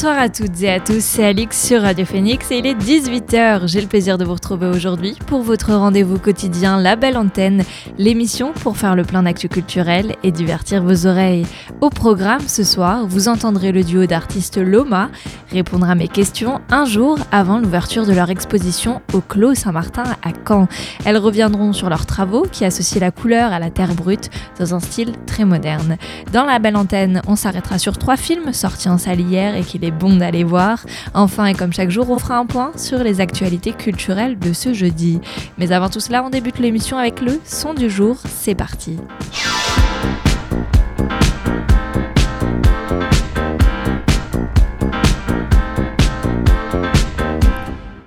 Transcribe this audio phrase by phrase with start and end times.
[0.00, 3.66] Bonsoir à toutes et à tous, c'est Alix sur Radio Phoenix et il est 18h.
[3.66, 7.64] J'ai le plaisir de vous retrouver aujourd'hui pour votre rendez-vous quotidien La Belle Antenne,
[7.98, 11.46] l'émission pour faire le plein d'actu culturel et divertir vos oreilles.
[11.80, 15.10] Au programme ce soir, vous entendrez le duo d'artistes Loma
[15.50, 20.30] répondre à mes questions un jour avant l'ouverture de leur exposition au Clos Saint-Martin à
[20.46, 20.68] Caen.
[21.06, 24.30] Elles reviendront sur leurs travaux qui associent la couleur à la terre brute
[24.60, 25.96] dans un style très moderne.
[26.32, 29.84] Dans La Belle Antenne, on s'arrêtera sur trois films sortis en salle hier et qu'il
[29.90, 30.84] bon d'aller voir.
[31.14, 34.72] Enfin, et comme chaque jour, on fera un point sur les actualités culturelles de ce
[34.72, 35.20] jeudi.
[35.58, 38.18] Mais avant tout cela, on débute l'émission avec le son du jour.
[38.24, 38.98] C'est parti.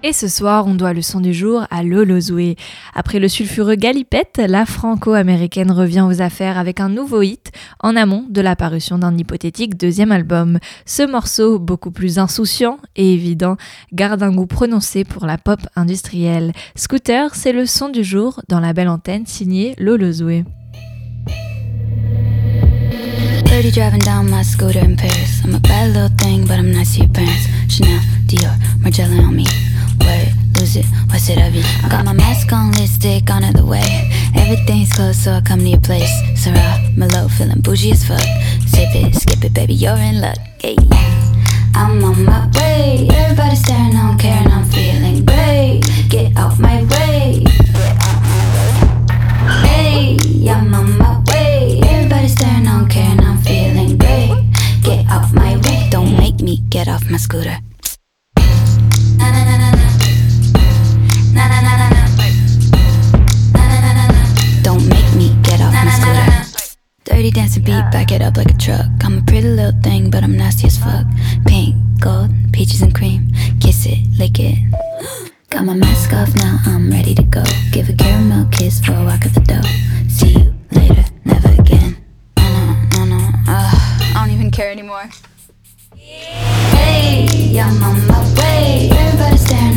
[0.03, 2.55] Et ce soir, on doit le son du jour à Lolo Zoué.
[2.95, 8.25] Après le sulfureux Galipette, la franco-américaine revient aux affaires avec un nouveau hit en amont
[8.27, 10.57] de l'apparition d'un hypothétique deuxième album.
[10.87, 13.57] Ce morceau, beaucoup plus insouciant et évident,
[13.93, 16.51] garde un goût prononcé pour la pop industrielle.
[16.75, 20.45] Scooter, c'est le son du jour dans la belle antenne signée Lolo Zoué.
[30.59, 31.63] Lose it, what's it of you?
[31.89, 34.11] Got my mask on, lipstick on it the way.
[34.35, 36.11] Everything's closed, so I come to your place.
[36.35, 38.21] Sarah, Malo, feeling bougie as fuck.
[38.67, 40.37] Sip it, skip it, baby, you're in luck.
[40.61, 40.75] Hey.
[41.73, 43.07] I'm on my way.
[43.11, 45.81] Everybody staring, I don't care, and I'm feeling great.
[46.09, 47.43] Get off my way.
[49.65, 50.17] Hey,
[50.49, 51.81] I'm on my way.
[51.83, 54.45] Everybody staring, I don't care, and I'm feeling great.
[54.83, 55.87] Get off my way.
[55.89, 57.57] Don't make me get off my scooter.
[67.03, 68.85] Dirty dancing beat, back it up like a truck.
[69.03, 71.05] I'm a pretty little thing, but I'm nasty as fuck.
[71.45, 73.31] Pink, gold, peaches and cream.
[73.59, 74.57] Kiss it, lick it.
[75.49, 77.43] Got my mask off now, I'm ready to go.
[77.71, 79.61] Give a caramel kiss for a walk of the dough.
[80.09, 81.97] See you later, never again.
[82.37, 83.31] No, no, no, no.
[83.45, 85.09] I don't even care anymore.
[85.95, 88.89] Hey, I'm on my way.
[88.91, 89.70] Everybody staring,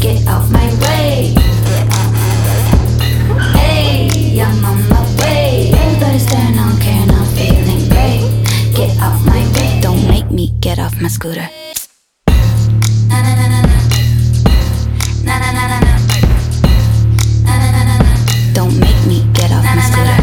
[0.00, 1.34] Get off my way.
[3.54, 5.70] Hey, I'm on my way.
[5.74, 8.24] Everybody staring, I don't care, and I'm feeling great.
[8.74, 9.80] Get off my way.
[9.82, 11.48] Don't make me get off my scooter.
[13.08, 13.76] Na na na na na.
[15.24, 15.94] Na na na na na.
[17.44, 18.12] Na na na na na.
[18.54, 20.16] Don't make me get off my scooter.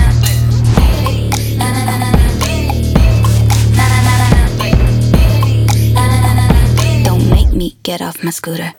[1.60, 2.22] Na na na na na.
[3.78, 4.14] Na na na
[6.34, 6.60] na na.
[7.06, 8.74] Don't make me get off my scooter.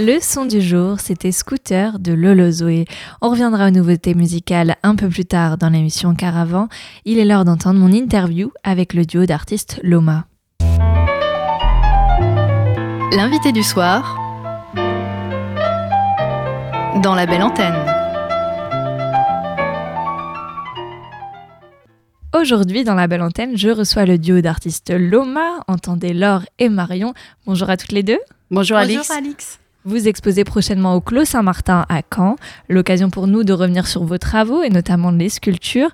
[0.00, 2.84] Le son du jour, c'était Scooter de Lolo Zoé.
[3.20, 6.68] On reviendra aux nouveautés musicales un peu plus tard dans l'émission car avant,
[7.04, 10.26] il est l'heure d'entendre mon interview avec le duo d'artistes Loma.
[13.10, 14.14] L'invité du soir
[17.02, 17.74] dans la belle antenne.
[22.40, 27.14] Aujourd'hui, dans la belle antenne, je reçois le duo d'artistes Loma, entendez Laure et Marion.
[27.46, 28.20] Bonjour à toutes les deux.
[28.52, 29.10] Bonjour, Alix.
[29.10, 29.58] Alix.
[29.88, 32.36] Vous exposez prochainement au Clos Saint-Martin à Caen.
[32.68, 35.88] L'occasion pour nous de revenir sur vos travaux et notamment les sculptures.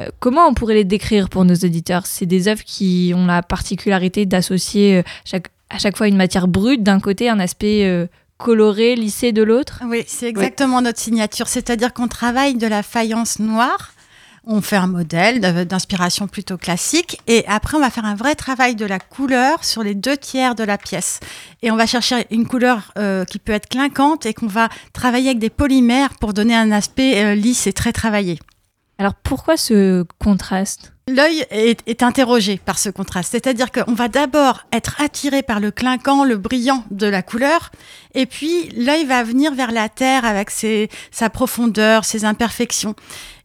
[0.00, 2.06] Euh, comment on pourrait les décrire pour nos auditeurs?
[2.06, 6.48] C'est des œuvres qui ont la particularité d'associer euh, chaque, à chaque fois une matière
[6.48, 8.06] brute d'un côté, un aspect euh,
[8.38, 9.82] coloré, lissé de l'autre?
[9.86, 11.46] Oui, c'est exactement notre signature.
[11.46, 13.92] C'est-à-dire qu'on travaille de la faïence noire.
[14.46, 18.76] On fait un modèle d'inspiration plutôt classique et après on va faire un vrai travail
[18.76, 21.20] de la couleur sur les deux tiers de la pièce.
[21.62, 25.30] Et on va chercher une couleur euh, qui peut être clinquante et qu'on va travailler
[25.30, 28.38] avec des polymères pour donner un aspect euh, lisse et très travaillé.
[28.98, 30.93] Alors pourquoi ce contraste?
[31.06, 36.24] L'œil est, interrogé par ce contraste, c'est-à-dire qu'on va d'abord être attiré par le clinquant,
[36.24, 37.72] le brillant de la couleur,
[38.14, 42.94] et puis l'œil va venir vers la terre avec ses, sa profondeur, ses imperfections.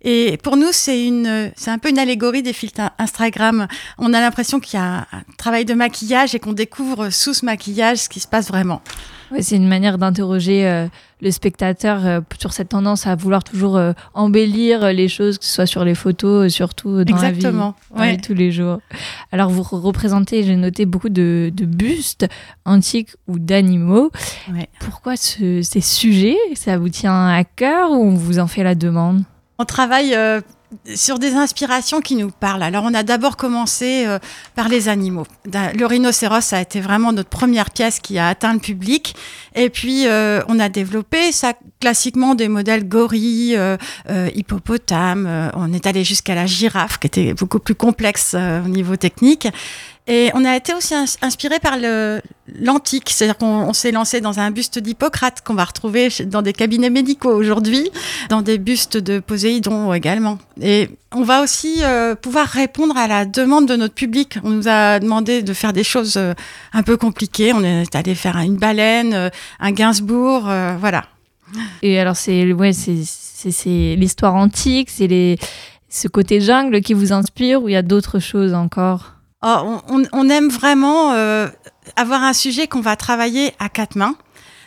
[0.04, 3.68] Et pour nous, c'est une, c'est un peu une allégorie des filtres Instagram.
[3.98, 7.44] On a l'impression qu'il y a un travail de maquillage et qu'on découvre sous ce
[7.44, 8.82] maquillage ce qui se passe vraiment.
[9.32, 10.88] Ouais, c'est une manière d'interroger euh,
[11.22, 15.54] le spectateur euh, sur cette tendance à vouloir toujours euh, embellir les choses, que ce
[15.54, 18.18] soit sur les photos, surtout dans Exactement, la vie, ouais.
[18.18, 18.80] tous les jours.
[19.32, 22.28] Alors vous représentez, j'ai noté beaucoup de, de, bustes
[22.66, 24.12] antiques ou d'animaux.
[24.52, 24.70] Ouais.
[24.80, 26.38] Pourquoi ce, ces sujets?
[26.56, 29.24] Ça vous tient à cœur ou on vous en fait la demande?
[29.60, 30.16] On travaille
[30.96, 32.64] sur des inspirations qui nous parlent.
[32.64, 34.20] Alors, on a d'abord commencé euh,
[34.56, 35.26] par les animaux.
[35.46, 39.16] Le rhinocéros a été vraiment notre première pièce qui a atteint le public.
[39.56, 43.78] Et puis, euh, on a développé ça classiquement des modèles gorilles, euh,
[44.36, 45.52] hippopotames.
[45.56, 49.48] on est allé jusqu'à la girafe, qui était beaucoup plus complexe au niveau technique.
[50.12, 51.78] Et on a été aussi inspiré par
[52.60, 56.90] l'antique, c'est-à-dire qu'on s'est lancé dans un buste d'Hippocrate qu'on va retrouver dans des cabinets
[56.90, 57.92] médicaux aujourd'hui,
[58.28, 60.40] dans des bustes de Poséidon également.
[60.60, 64.40] Et on va aussi euh, pouvoir répondre à la demande de notre public.
[64.44, 66.34] On nous a demandé de faire des choses euh,
[66.74, 67.54] un peu compliquées.
[67.54, 69.30] On est allé faire une baleine, euh,
[69.60, 71.06] un Gainsbourg, euh, voilà.
[71.84, 75.38] Et alors c'est ouais, c'est l'histoire antique, c'est
[75.88, 79.19] ce côté jungle qui vous inspire ou il y a d'autres choses encore?
[79.42, 81.48] On, on, aime vraiment euh,
[81.96, 84.16] avoir un sujet qu'on va travailler à quatre mains.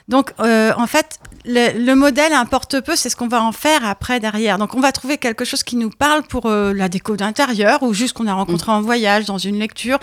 [0.09, 3.87] Donc, euh, en fait, le, le, modèle importe peu, c'est ce qu'on va en faire
[3.87, 4.59] après derrière.
[4.59, 7.95] Donc, on va trouver quelque chose qui nous parle pour euh, la déco d'intérieur ou
[7.95, 9.99] juste qu'on a rencontré en voyage, dans une lecture.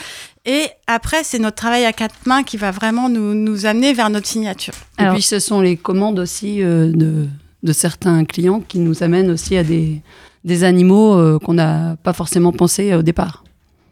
[0.46, 4.10] Et après, c'est notre travail à quatre mains qui va vraiment nous, nous amener vers
[4.10, 4.74] notre signature.
[5.00, 7.28] Et puis, ce sont les commandes aussi euh, de,
[7.64, 10.02] de, certains clients qui nous amènent aussi à des,
[10.46, 13.44] des animaux qu'on n'a pas forcément pensé au départ.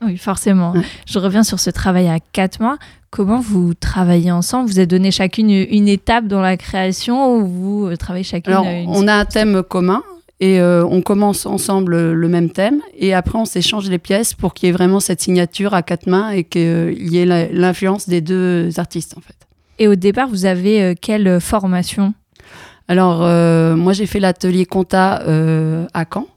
[0.01, 0.73] Oui, forcément.
[0.73, 0.81] Ouais.
[1.07, 2.77] Je reviens sur ce travail à quatre mois.
[3.09, 4.69] Comment vous travaillez ensemble?
[4.69, 8.89] Vous êtes donné chacune une étape dans la création ou vous travaillez chacune Alors, une...
[8.89, 10.03] on a un thème commun
[10.39, 14.53] et euh, on commence ensemble le même thème et après on s'échange les pièces pour
[14.53, 18.21] qu'il y ait vraiment cette signature à quatre mains et qu'il y ait l'influence des
[18.21, 19.35] deux artistes en fait.
[19.79, 22.13] Et au départ, vous avez euh, quelle formation?
[22.87, 26.27] Alors, euh, moi j'ai fait l'atelier compta euh, à Caen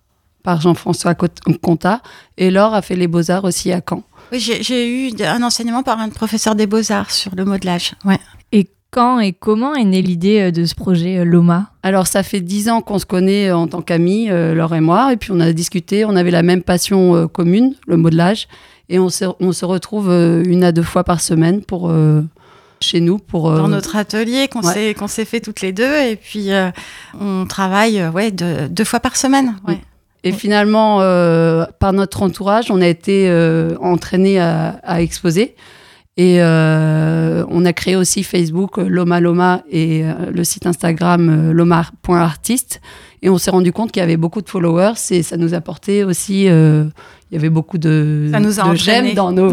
[0.42, 2.02] par Jean-François Conta
[2.36, 4.02] et Laure a fait les beaux-arts aussi à Caen.
[4.32, 7.94] Oui, j'ai eu un enseignement par un professeur des beaux-arts sur le modelage.
[8.04, 8.18] Ouais.
[8.52, 11.70] Et quand et comment est née l'idée de ce projet Loma?
[11.82, 15.12] Alors, ça fait dix ans qu'on se connaît en tant qu'amis, euh, Laure et moi,
[15.12, 18.48] et puis on a discuté, on avait la même passion euh, commune, le modelage,
[18.88, 21.92] et on se, on se retrouve euh, une à deux fois par semaine pour
[22.82, 24.72] chez nous pour dans notre atelier qu'on ouais.
[24.72, 26.48] s'est qu'on s'est fait toutes les deux et puis
[27.20, 29.78] on travaille ouais de, deux fois par semaine ouais.
[30.22, 35.54] Et finalement, euh, par notre entourage, on a été euh, entraîné à, à, exposer.
[36.16, 42.82] Et euh, on a créé aussi Facebook Loma Loma et le site Instagram loma.artiste.
[43.22, 46.04] Et on s'est rendu compte qu'il y avait beaucoup de followers et ça nous apportait
[46.04, 46.44] aussi.
[46.44, 46.90] il
[47.32, 49.52] y avait beaucoup de, de j'aime dans nos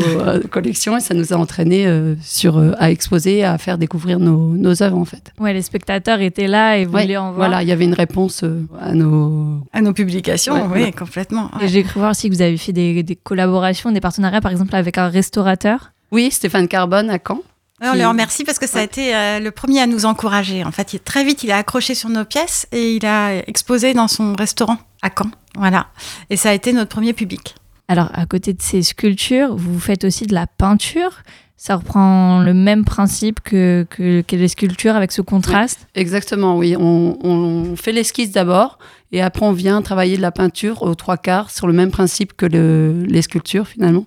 [0.49, 1.85] collections et ça nous a entraîné
[2.21, 5.33] sur à exposer, à faire découvrir nos, nos œuvres en fait.
[5.39, 7.49] Ouais, les spectateurs étaient là et voulaient ouais, en voir.
[7.49, 8.43] Voilà, il y avait une réponse
[8.79, 11.51] à nos à nos publications, ouais, oui, complètement.
[11.61, 14.51] Et j'ai cru voir aussi que vous avez fait des, des collaborations, des partenariats, par
[14.51, 15.91] exemple avec un restaurateur.
[16.11, 17.41] Oui, Stéphane Carbone à Caen.
[17.81, 20.63] On le remercie parce que ça a été euh, le premier à nous encourager.
[20.63, 23.93] En fait, il, très vite, il a accroché sur nos pièces et il a exposé
[23.93, 25.29] dans son restaurant à Caen.
[25.55, 25.87] Voilà.
[26.29, 27.55] Et ça a été notre premier public.
[27.87, 31.23] Alors, à côté de ces sculptures, vous faites aussi de la peinture.
[31.55, 36.57] Ça reprend le même principe que, que, que les sculptures avec ce contraste oui, Exactement,
[36.57, 36.75] oui.
[36.77, 38.77] On, on fait l'esquisse d'abord
[39.11, 42.33] et après on vient travailler de la peinture aux trois quarts sur le même principe
[42.33, 44.05] que le, les sculptures finalement.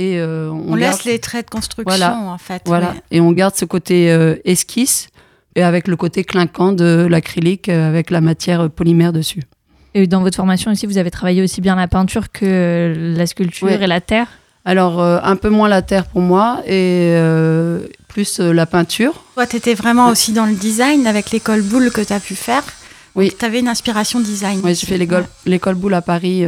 [0.00, 0.94] Et euh, on, on garde...
[0.94, 2.62] laisse les traits de construction voilà, en fait.
[2.66, 2.94] Voilà.
[3.10, 5.08] Et on garde ce côté euh, esquisse
[5.56, 9.42] et avec le côté clinquant de l'acrylique euh, avec la matière polymère dessus.
[9.94, 13.82] Et dans votre formation aussi, vous avez travaillé aussi bien la peinture que la sculpture
[13.82, 14.28] et la terre?
[14.64, 19.24] Alors, euh, un peu moins la terre pour moi et euh, plus euh, la peinture.
[19.34, 22.36] Toi, tu étais vraiment aussi dans le design avec l'école boule que tu as pu
[22.36, 22.62] faire.
[23.16, 23.32] Oui.
[23.36, 24.60] Tu avais une inspiration design.
[24.62, 24.98] Oui, j'ai fait
[25.46, 26.44] l'école boule à Paris.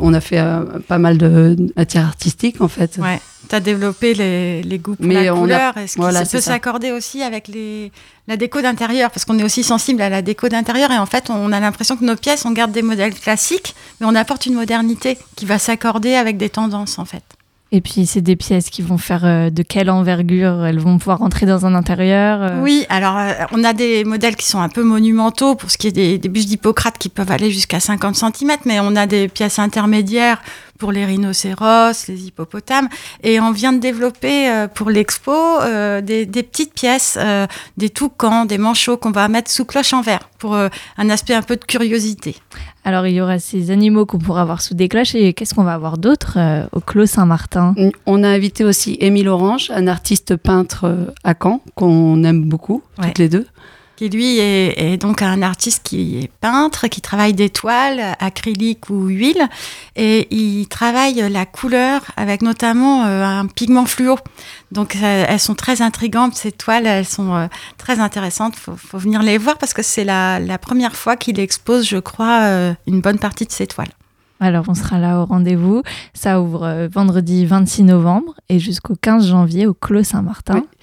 [0.00, 0.42] Euh, on a fait
[0.88, 2.98] pas mal de matière artistique, en fait.
[2.98, 3.20] Ouais.
[3.48, 5.76] Tu as développé les, les goûts pour Mais la couleur.
[5.76, 7.90] a- Est-ce que voilà, ça peut s'accorder aussi avec les,
[8.28, 9.10] la déco d'intérieur?
[9.10, 11.96] Parce qu'on est aussi sensible à la déco d'intérieur et en fait, on a l'impression
[11.96, 15.58] que nos pièces, on garde des modèles classiques, mais on apporte une modernité qui va
[15.58, 17.24] s'accorder avec des tendances, en fait.
[17.72, 21.18] Et puis, c'est des pièces qui vont faire euh, de quelle envergure Elles vont pouvoir
[21.18, 22.62] rentrer dans un intérieur euh.
[22.62, 25.86] Oui, alors euh, on a des modèles qui sont un peu monumentaux pour ce qui
[25.86, 29.28] est des, des bustes d'Hippocrate qui peuvent aller jusqu'à 50 cm, mais on a des
[29.28, 30.42] pièces intermédiaires
[30.80, 32.88] pour les rhinocéros, les hippopotames.
[33.22, 37.46] Et on vient de développer euh, pour l'expo euh, des, des petites pièces, euh,
[37.76, 40.68] des toucans, des manchots qu'on va mettre sous cloche en verre pour euh,
[40.98, 42.34] un aspect un peu de curiosité.
[42.84, 45.14] Alors, il y aura ces animaux qu'on pourra voir sous des cloches.
[45.14, 47.74] Et qu'est-ce qu'on va avoir d'autre euh, au Clos Saint-Martin?
[48.06, 53.08] On a invité aussi Émile Orange, un artiste peintre à Caen, qu'on aime beaucoup, Ouais.
[53.08, 53.46] toutes les deux.
[54.00, 58.88] Qui lui est, est donc un artiste qui est peintre, qui travaille des toiles, acrylique
[58.88, 59.46] ou huile,
[59.94, 64.16] et il travaille la couleur avec notamment euh, un pigment fluo.
[64.72, 68.96] Donc euh, elles sont très intrigantes, ces toiles, elles sont euh, très intéressantes, faut, faut
[68.96, 73.02] venir les voir parce que c'est la, la première fois qu'il expose, je crois, une
[73.02, 73.92] bonne partie de ces toiles.
[74.42, 75.82] Alors, on sera là au rendez-vous.
[76.14, 80.54] Ça ouvre vendredi 26 novembre et jusqu'au 15 janvier au Clos Saint-Martin.
[80.54, 80.78] Oui.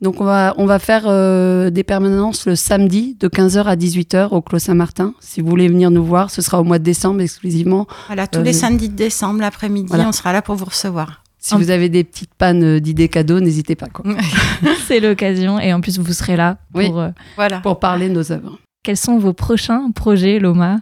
[0.00, 4.28] Donc on va, on va faire euh, des permanences le samedi de 15h à 18h
[4.30, 5.12] au Clos Saint-Martin.
[5.20, 7.86] Si vous voulez venir nous voir, ce sera au mois de décembre exclusivement.
[8.06, 10.06] Voilà, tous Euh, les samedis de décembre, l'après-midi, voilà.
[10.08, 11.22] on sera là pour vous recevoir.
[11.40, 13.86] Si En- vous avez des petites pannes euh, d'idées cadeaux, n'hésitez pas.
[13.86, 14.04] Quoi.
[14.86, 15.58] C'est l'occasion.
[15.58, 16.80] Et en plus, vous serez là pour.
[16.80, 16.90] Oui.
[16.94, 17.58] euh, Voilà.
[17.60, 18.58] Pour parler de nos œuvres.
[18.84, 20.78] quels sont vos prochains projets, Loma?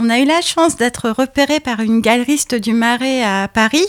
[0.00, 3.84] On a eu la chance d'être repéré par une galeriste du Marais à Paris.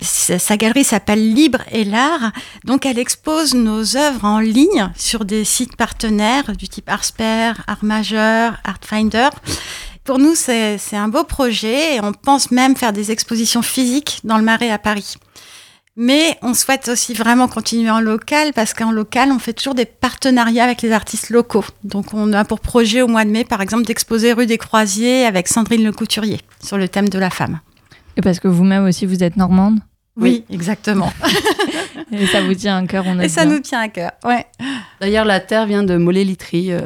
[0.00, 2.32] Sa galerie s'appelle Libre et l'Art.
[2.64, 7.84] Donc, elle expose nos œuvres en ligne sur des sites partenaires du type Arsper, Art
[7.84, 9.28] Majeur, Artfinder.
[10.02, 14.38] Pour nous, c'est un beau projet et on pense même faire des expositions physiques dans
[14.38, 15.14] le Marais à Paris.
[15.96, 19.84] Mais on souhaite aussi vraiment continuer en local parce qu'en local, on fait toujours des
[19.84, 21.64] partenariats avec les artistes locaux.
[21.84, 25.26] Donc, on a pour projet au mois de mai, par exemple, d'exposer rue des Croisiers
[25.26, 27.60] avec Sandrine Le Couturier sur le thème de la femme.
[28.16, 29.80] Et parce que vous-même aussi, vous êtes normande?
[30.16, 31.12] Oui, exactement.
[32.12, 33.54] Et ça vous tient à cœur, on Et est ça bien.
[33.54, 34.12] nous tient à cœur.
[34.24, 34.46] Ouais.
[35.00, 36.80] D'ailleurs, la terre vient de Mollet-Litry, euh,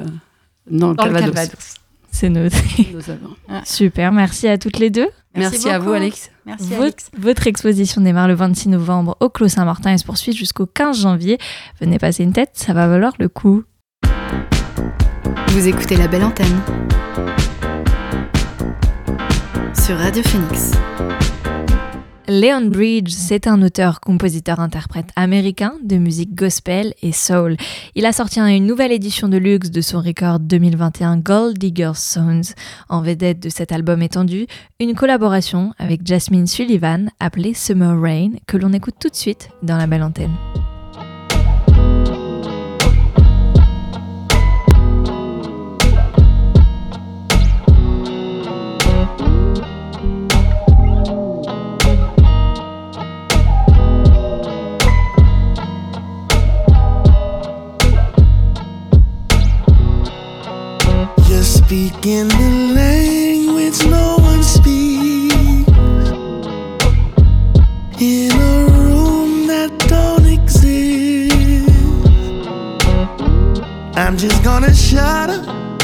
[0.71, 1.35] dans le Dans le Calvados.
[1.35, 1.75] Calvados.
[2.19, 2.57] C'est noté.
[2.95, 3.37] Nos œuvres.
[3.67, 5.09] Super, merci à toutes les deux.
[5.35, 6.31] Merci, à vous, Alex.
[6.47, 7.11] Merci, votre, Alex.
[7.19, 11.37] votre exposition démarre le 26 novembre au Clos Saint-Martin et se poursuit jusqu'au 15 janvier.
[11.79, 13.65] Venez passer une tête, ça va valoir le coup.
[15.49, 16.59] Vous écoutez la belle antenne
[19.75, 20.73] sur Radio Phoenix.
[22.29, 27.57] Leon Bridge, c'est un auteur, compositeur, interprète américain de musique gospel et soul.
[27.95, 32.55] Il a sorti une nouvelle édition de luxe de son record 2021 Gold Digger Sounds.
[32.89, 34.49] En vedette de cet album étendu,
[34.81, 39.77] une collaboration avec Jasmine Sullivan appelée Summer Rain que l'on écoute tout de suite dans
[39.77, 40.35] la belle antenne.
[62.07, 65.35] Speaking the language no one speaks
[68.01, 71.35] in a room that don't exist.
[73.97, 75.76] I'm just gonna shut up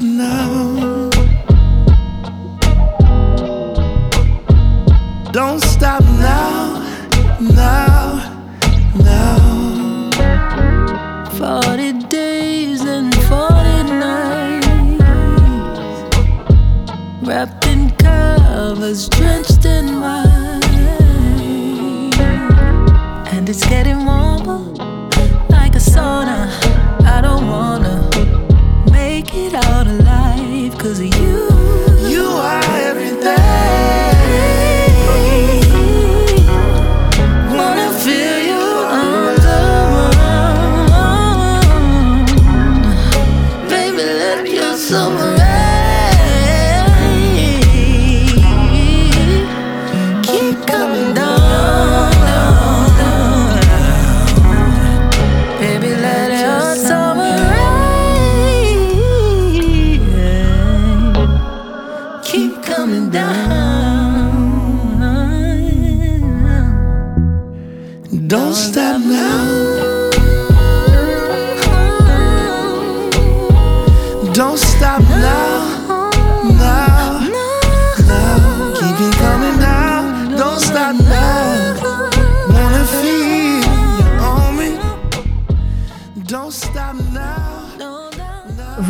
[0.00, 0.47] Don't stop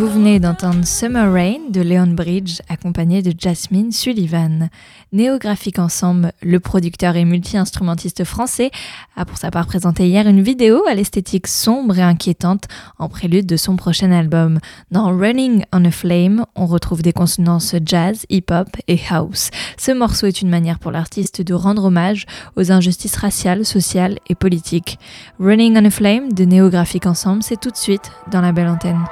[0.08, 4.70] Vous venez d'entendre Summer Rain de Leon Bridge, accompagné de Jasmine Sullivan.
[5.12, 8.70] Néographique Ensemble, le producteur et multi-instrumentiste français,
[9.16, 12.64] a pour sa part présenté hier une vidéo à l'esthétique sombre et inquiétante
[12.98, 14.60] en prélude de son prochain album.
[14.90, 19.50] Dans Running on a Flame, on retrouve des consonances jazz, hip-hop et house.
[19.76, 22.24] Ce morceau est une manière pour l'artiste de rendre hommage
[22.56, 24.98] aux injustices raciales, sociales et politiques.
[25.38, 29.04] Running on a Flame de Néographique Ensemble, c'est tout de suite dans la belle antenne.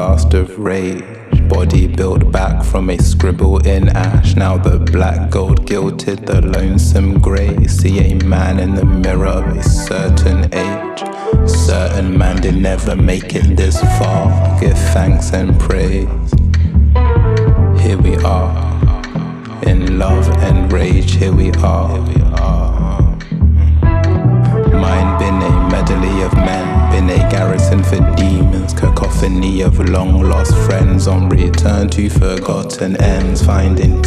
[0.00, 1.04] Blast of rage.
[1.50, 4.34] Body built back from a scribble in ash.
[4.34, 7.66] Now the black gold gilded the lonesome grey.
[7.66, 11.00] See a man in the mirror of a certain age.
[11.46, 14.24] Certain man did never make it this far.
[14.58, 16.30] Give thanks and praise.
[17.82, 18.50] Here we are.
[19.70, 21.98] In love and rage, here we are.
[21.98, 22.79] Mine
[27.72, 34.02] a for demons, cacophony of long lost friends on return to forgotten ends, finding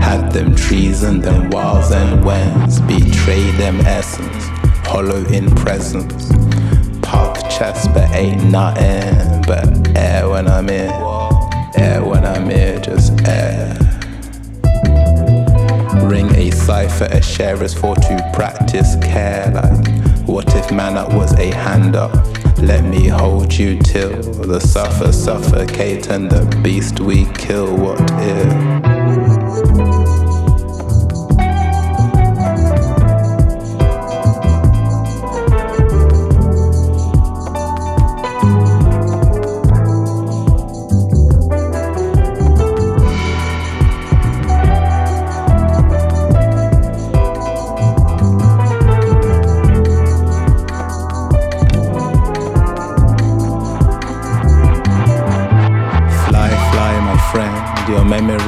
[0.00, 4.48] had them treason, them wiles and wens, betray them essence,
[4.86, 6.30] hollow in presence,
[7.00, 10.90] puff chest but ain't nothing but air when I'm in,
[11.76, 13.76] air when I'm here, just air.
[16.02, 19.50] Ring a cipher, a share is for to practice care.
[19.52, 19.88] Like,
[20.28, 22.12] what if man up was a hand up?
[22.60, 27.76] Let me hold you till the suffer suffocate and the beast we kill.
[27.76, 29.17] What if?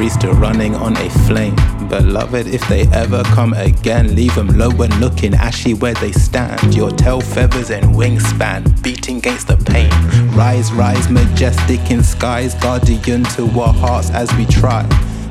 [0.01, 1.55] Running on a flame.
[1.91, 6.75] Beloved, if they ever come again, leave them low and looking ashy where they stand.
[6.75, 9.91] Your tail feathers and wingspan beating against the pain.
[10.35, 14.85] Rise, rise, majestic in skies, guardian to our hearts as we try.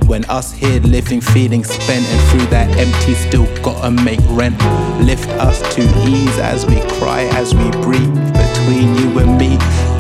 [0.06, 4.58] When us here living, feeling spent, and through that empty, still gotta make rent.
[5.04, 8.14] Lift us to ease as we cry, as we breathe.
[8.34, 9.58] Between you and me,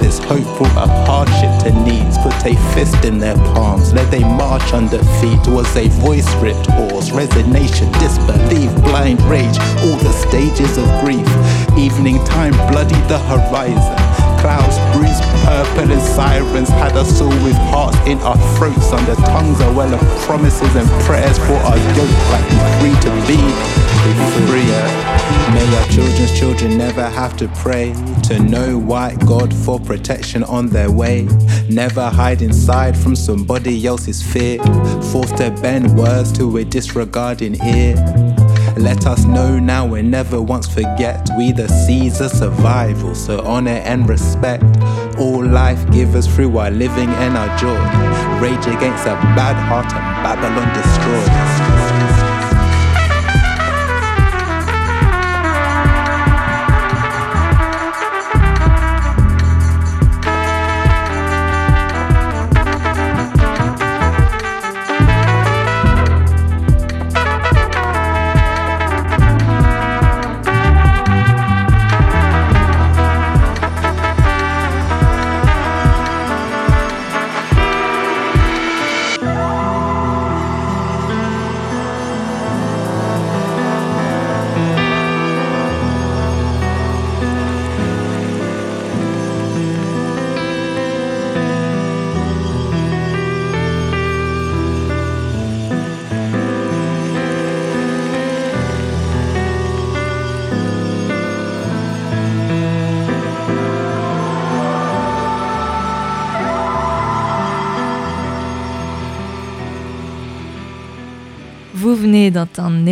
[0.09, 2.17] there's hope for a hardship to needs.
[2.17, 5.39] Put a fist in their palms, let they march under feet.
[5.47, 11.29] Was a voice ripped hoarse, resignation, disbelief, blind rage, all the stages of grief.
[11.77, 13.97] Evening time, bloody the horizon.
[14.41, 18.91] Clouds bruised purple and sirens had us all with hearts in our throats.
[18.91, 23.11] Under tongues a well of promises and prayers for our yoke, like we free to
[23.29, 23.37] be,
[24.05, 24.13] be
[24.47, 25.09] free.
[25.53, 27.93] May our children's children never have to pray
[28.29, 31.27] to know white God for protection on their way.
[31.67, 34.59] Never hide inside from somebody else's fear.
[35.11, 37.95] Forced to bend words to a disregarding ear.
[38.77, 43.81] Let us know now and never once forget we the seeds of survival, so honor
[43.83, 44.63] and respect
[45.17, 47.79] all life givers through our living and our joy.
[48.39, 52.18] Rage against a bad heart and Babylon destroyed.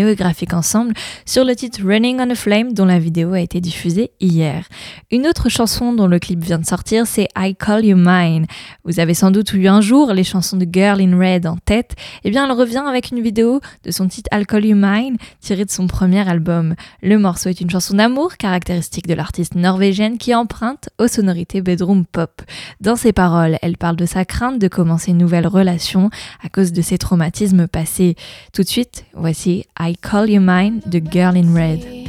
[0.07, 0.93] D'entendre Néographique ensemble
[1.25, 4.65] sur le titre Running on a Flame dont la vidéo a été diffusée hier.
[5.11, 8.45] Une autre chanson dont le clip vient de sortir, c'est I Call You Mine.
[8.83, 11.95] Vous avez sans doute eu un jour les chansons de Girl in Red en tête.
[12.23, 15.65] Eh bien, elle revient avec une vidéo de son titre I Call You Mine tirée
[15.65, 16.75] de son premier album.
[17.01, 22.05] Le morceau est une chanson d'amour caractéristique de l'artiste norvégienne qui emprunte aux sonorités bedroom
[22.05, 22.41] pop.
[22.81, 26.09] Dans ses paroles, elle parle de sa crainte de commencer une nouvelle relation
[26.43, 28.15] à cause de ses traumatismes passés.
[28.53, 32.06] Tout de suite, voici I Call You Mine de Girl in Red.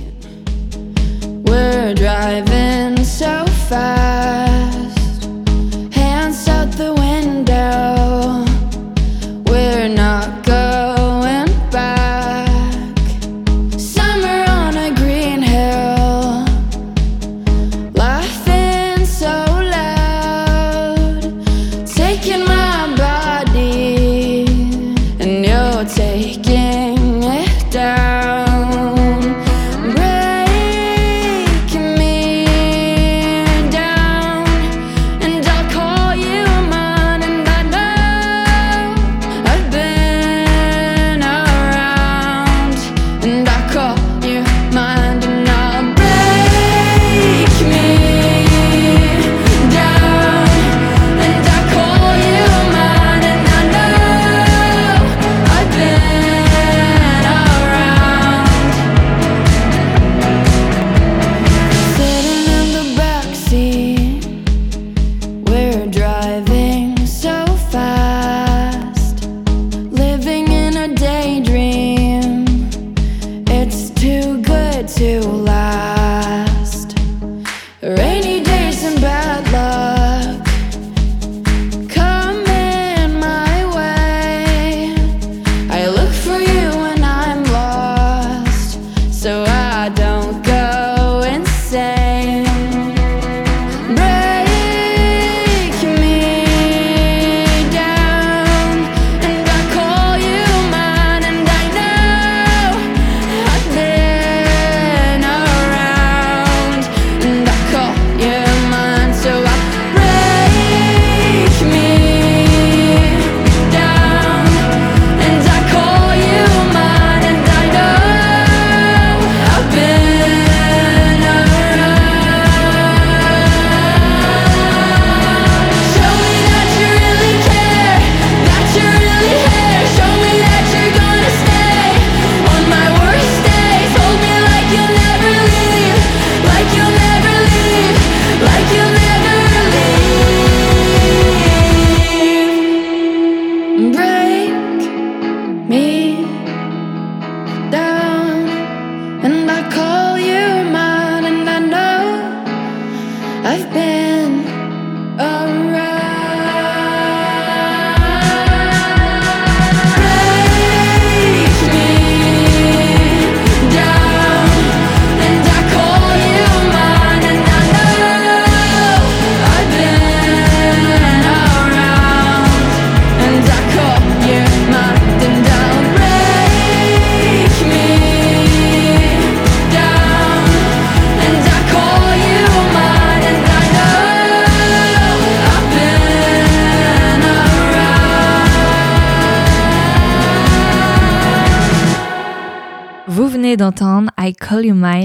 [1.95, 4.48] Driving so fast,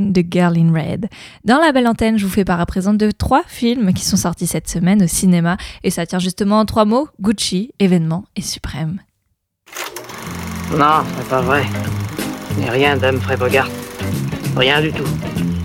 [0.01, 1.07] De Girl in Red.
[1.43, 4.17] Dans la belle antenne, je vous fais part à présent de trois films qui sont
[4.17, 8.41] sortis cette semaine au cinéma et ça tient justement en trois mots Gucci, événement et
[8.41, 9.01] suprême.
[10.71, 11.63] Non, c'est pas vrai.
[12.57, 13.69] N'est rien d'Humphrey Bogart.
[14.55, 15.07] Rien du tout.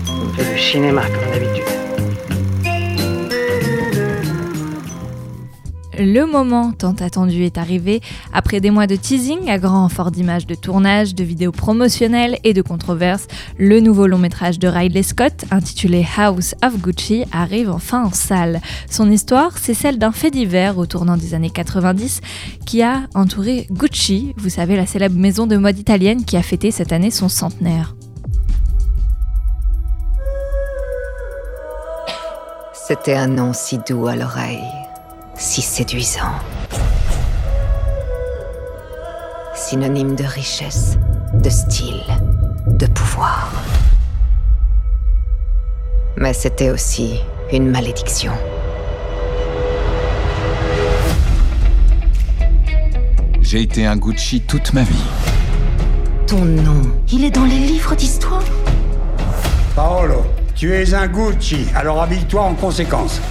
[0.07, 1.68] On fait du cinéma comme d'habitude.
[6.01, 7.99] Le moment tant attendu est arrivé.
[8.31, 12.53] Après des mois de teasing à grand renfort d'images de tournage, de vidéos promotionnelles et
[12.53, 18.05] de controverses, le nouveau long métrage de Ridley Scott, intitulé House of Gucci, arrive enfin
[18.05, 18.61] en salle.
[18.89, 22.21] Son histoire, c'est celle d'un fait divers au tournant des années 90
[22.65, 26.71] qui a entouré Gucci, vous savez, la célèbre maison de mode italienne qui a fêté
[26.71, 27.93] cette année son centenaire.
[32.87, 34.63] C'était un nom si doux à l'oreille,
[35.39, 36.35] si séduisant.
[39.55, 40.97] Synonyme de richesse,
[41.33, 42.03] de style,
[42.67, 43.49] de pouvoir.
[46.17, 47.21] Mais c'était aussi
[47.53, 48.33] une malédiction.
[53.41, 55.07] J'ai été un Gucci toute ma vie.
[56.27, 58.43] Ton nom, il est dans les livres d'histoire.
[59.73, 63.21] Paolo, tu es un Gucci, alors habille-toi en conséquence.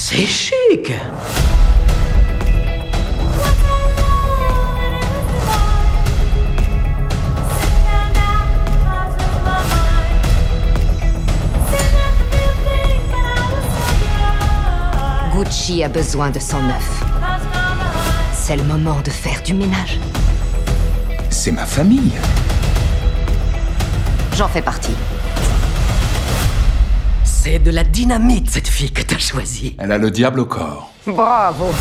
[0.00, 0.92] C'est chic
[15.34, 17.02] Gucci a besoin de son neuf.
[18.32, 19.98] C'est le moment de faire du ménage.
[21.28, 22.12] C'est ma famille.
[24.36, 24.94] J'en fais partie.
[27.50, 29.74] C'est de la dynamite, cette fille que t'as choisie.
[29.78, 30.92] Elle a le diable au corps.
[31.06, 31.72] Bravo.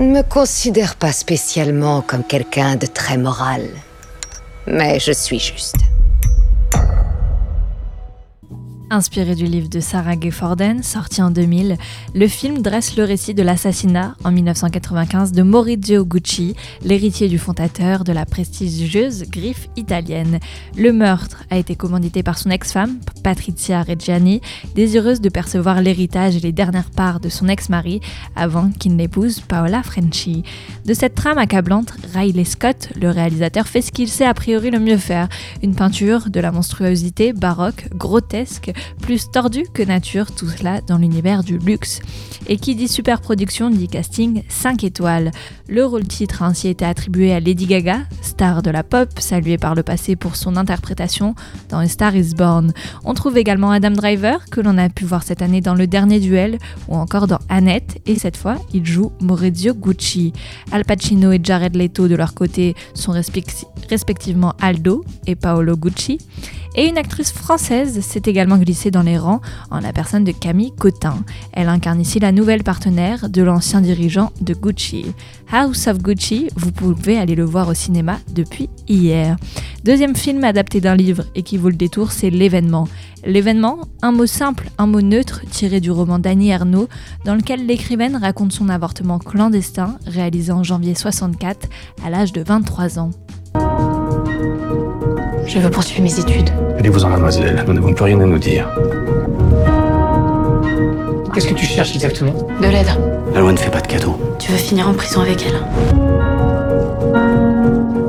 [0.00, 3.68] Ne me considère pas spécialement comme quelqu'un de très moral.
[4.66, 5.89] Mais je suis juste.
[8.92, 11.76] Inspiré du livre de Sarah Gay Forden, sorti en 2000,
[12.12, 18.02] le film dresse le récit de l'assassinat en 1995 de Maurizio Gucci, l'héritier du fondateur
[18.02, 20.40] de la prestigieuse griffe italienne.
[20.76, 24.40] Le meurtre a été commandité par son ex-femme, Patrizia Reggiani,
[24.74, 28.00] désireuse de percevoir l'héritage et les dernières parts de son ex-mari
[28.34, 30.42] avant qu'il n'épouse Paola Franchi.
[30.84, 34.80] De cette trame accablante, Riley Scott, le réalisateur, fait ce qu'il sait a priori le
[34.80, 35.28] mieux faire,
[35.62, 38.72] une peinture de la monstruosité baroque, grotesque,
[39.02, 42.00] plus tordu que nature, tout cela dans l'univers du luxe.
[42.48, 45.30] Et qui dit super production dit casting 5 étoiles.
[45.68, 49.58] Le rôle titre a ainsi été attribué à Lady Gaga, star de la pop, saluée
[49.58, 51.34] par le passé pour son interprétation
[51.68, 52.72] dans Star is Born.
[53.04, 56.18] On trouve également Adam Driver, que l'on a pu voir cette année dans Le Dernier
[56.20, 60.32] Duel, ou encore dans Annette, et cette fois, il joue Maurizio Gucci.
[60.72, 66.18] Al Pacino et Jared Leto, de leur côté, sont respecti- respectivement Aldo et Paolo Gucci.
[66.80, 70.72] Et une actrice française s'est également glissée dans les rangs en la personne de Camille
[70.74, 71.22] Cotin.
[71.52, 75.12] Elle incarne ici la nouvelle partenaire de l'ancien dirigeant de Gucci.
[75.52, 79.36] House of Gucci, vous pouvez aller le voir au cinéma depuis hier.
[79.84, 82.88] Deuxième film adapté d'un livre et qui vaut le détour, c'est L'événement.
[83.26, 86.88] L'événement, un mot simple, un mot neutre tiré du roman d'Annie Ernaux,
[87.26, 91.68] dans lequel l'écrivaine raconte son avortement clandestin réalisé en janvier 64
[92.02, 93.10] à l'âge de 23 ans.
[95.52, 96.48] Je veux poursuivre mes études.
[96.78, 98.68] Allez-vous-en, mademoiselle, nous n'avons plus rien à nous dire.
[101.34, 102.32] Qu'est-ce que tu cherches exactement?
[102.62, 102.86] De l'aide.
[103.34, 104.16] La loi ne fait pas de cadeaux.
[104.38, 105.60] Tu veux finir en prison avec elle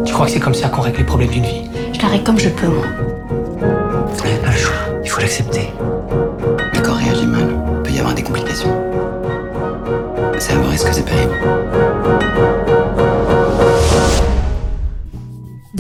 [0.06, 1.68] Tu crois que c'est comme ça qu'on règle les problèmes d'une vie?
[1.94, 2.86] Je la règle comme je peux, moi.
[3.58, 5.72] Vous n'avez pas le choix, il faut l'accepter.
[6.76, 8.70] Le corps réagit mal, il peut y avoir des complications.
[10.38, 11.51] C'est à vos risques et périls.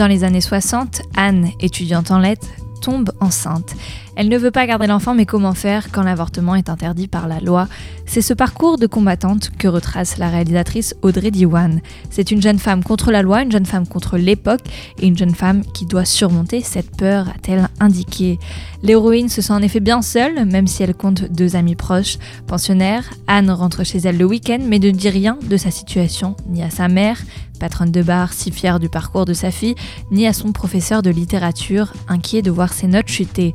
[0.01, 2.47] Dans les années 60, Anne, étudiante en lettres,
[2.81, 3.75] tombe enceinte.
[4.21, 7.39] Elle ne veut pas garder l'enfant, mais comment faire quand l'avortement est interdit par la
[7.39, 7.67] loi?
[8.05, 11.81] C'est ce parcours de combattante que retrace la réalisatrice Audrey Diwan.
[12.11, 14.61] C'est une jeune femme contre la loi, une jeune femme contre l'époque
[14.99, 18.37] et une jeune femme qui doit surmonter cette peur, a-t-elle indiqué.
[18.83, 22.19] L'héroïne se sent en effet bien seule, même si elle compte deux amis proches.
[22.45, 26.61] Pensionnaire, Anne rentre chez elle le week-end, mais ne dit rien de sa situation, ni
[26.61, 27.17] à sa mère,
[27.59, 29.75] patronne de bar si fière du parcours de sa fille,
[30.11, 33.53] ni à son professeur de littérature, inquiet de voir ses notes chuter.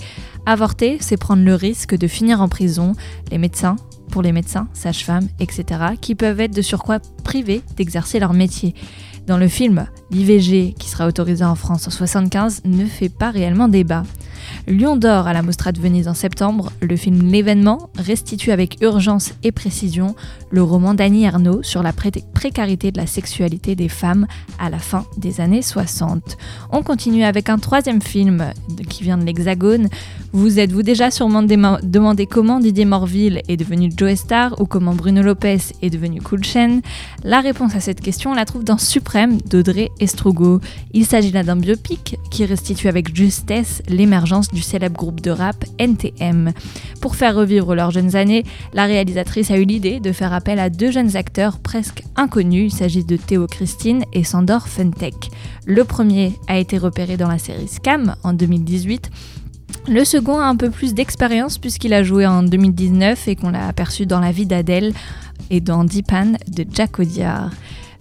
[0.48, 2.92] Avorter, c'est prendre le risque de finir en prison.
[3.32, 3.74] Les médecins,
[4.12, 5.64] pour les médecins, sages-femmes, etc.,
[6.00, 8.72] qui peuvent être de surcroît privés d'exercer leur métier.
[9.26, 13.66] Dans le film, l'IVG, qui sera autorisé en France en 75, ne fait pas réellement
[13.66, 14.04] débat.
[14.68, 19.34] Lion d'or à la Mostra de Venise en septembre, le film L'événement restitue avec urgence
[19.42, 20.14] et précision
[20.56, 24.26] le roman d'Annie Ernaux sur la pré- précarité de la sexualité des femmes
[24.58, 26.38] à la fin des années 60.
[26.72, 28.42] On continue avec un troisième film
[28.88, 29.88] qui vient de l'Hexagone.
[30.32, 35.20] Vous êtes-vous déjà sûrement demandé comment Didier Morville est devenu Joe Star ou comment Bruno
[35.20, 36.80] Lopez est devenu Cool Chain
[37.22, 40.60] La réponse à cette question, on la trouve dans Suprême d'Audrey Estrugo.
[40.94, 45.66] Il s'agit là d'un biopic qui restitue avec justesse l'émergence du célèbre groupe de rap
[45.78, 46.52] NTM.
[47.02, 50.70] Pour faire revivre leurs jeunes années, la réalisatrice a eu l'idée de faire appel à
[50.70, 52.72] deux jeunes acteurs presque inconnus.
[52.72, 55.30] Il s'agit de Théo Christine et Sandor Funtech.
[55.66, 59.10] Le premier a été repéré dans la série Scam en 2018.
[59.88, 63.66] Le second a un peu plus d'expérience puisqu'il a joué en 2019 et qu'on l'a
[63.66, 64.94] aperçu dans La vie d'Adèle
[65.50, 67.50] et dans Dipan de Jack Audiard.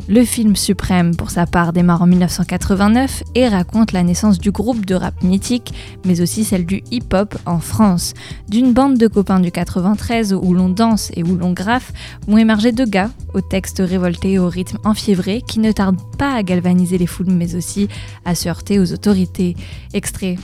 [0.07, 4.85] Le film Suprême, pour sa part, démarre en 1989 et raconte la naissance du groupe
[4.85, 5.73] de rap mythique,
[6.05, 8.13] mais aussi celle du hip-hop en France.
[8.47, 11.91] D'une bande de copains du 93 où l'on danse et où l'on graffe,
[12.27, 16.35] vont émerger deux gars, aux textes révoltés et au rythme enfiévré, qui ne tardent pas
[16.35, 17.87] à galvaniser les foules, mais aussi
[18.25, 19.55] à se heurter aux autorités.
[19.95, 20.35] Extrait.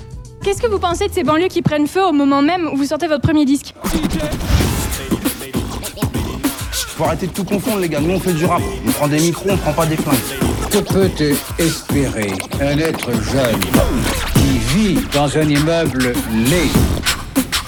[0.44, 2.86] Qu'est-ce que vous pensez de ces banlieues qui prennent feu au moment même où vous
[2.86, 3.76] sortez votre premier disque?
[7.02, 8.00] Faut arrêter de tout confondre, les gars.
[8.00, 8.62] Nous, on fait du rap.
[8.88, 10.14] On prend des micros, on prend pas des flingues.
[10.70, 11.10] Que peut
[11.58, 13.60] espérer un être jeune
[14.36, 16.70] qui vit dans un immeuble laid,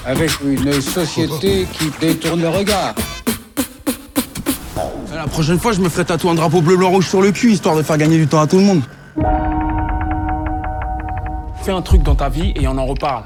[0.06, 2.94] avec une société qui détourne le regard?
[5.12, 7.50] La prochaine fois, je me ferai tatouer un drapeau bleu, blanc, rouge sur le cul,
[7.50, 8.82] histoire de faire gagner du temps à tout le monde.
[11.64, 13.24] Fais un truc dans ta vie et on en reparle.